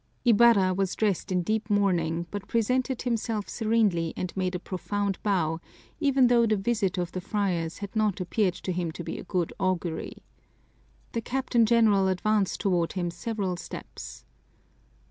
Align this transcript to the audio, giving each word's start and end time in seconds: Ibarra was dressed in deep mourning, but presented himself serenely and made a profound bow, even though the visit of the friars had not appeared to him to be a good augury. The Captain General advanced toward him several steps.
Ibarra 0.25 0.73
was 0.73 0.95
dressed 0.95 1.31
in 1.31 1.43
deep 1.43 1.69
mourning, 1.69 2.25
but 2.31 2.47
presented 2.47 3.03
himself 3.03 3.47
serenely 3.47 4.15
and 4.17 4.35
made 4.35 4.55
a 4.55 4.59
profound 4.59 5.21
bow, 5.21 5.59
even 5.99 6.25
though 6.25 6.47
the 6.47 6.57
visit 6.57 6.97
of 6.97 7.11
the 7.11 7.21
friars 7.21 7.77
had 7.77 7.95
not 7.95 8.19
appeared 8.19 8.55
to 8.55 8.71
him 8.71 8.89
to 8.93 9.03
be 9.03 9.19
a 9.19 9.23
good 9.23 9.53
augury. 9.59 10.23
The 11.11 11.21
Captain 11.21 11.67
General 11.67 12.07
advanced 12.07 12.59
toward 12.61 12.93
him 12.93 13.11
several 13.11 13.57
steps. 13.57 14.25